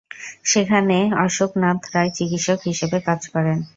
সেখানে 0.45 0.97
অশোক 1.25 1.51
নাথ 1.61 1.81
রায় 1.93 2.11
চিকিৎসক 2.17 2.59
হিসেবে 2.69 2.97
কাজ 3.07 3.21
করেন। 3.33 3.57